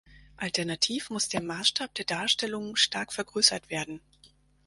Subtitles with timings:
[0.35, 4.01] Alternativ muss der Maßstab der Darstellung stark vergrößert werden.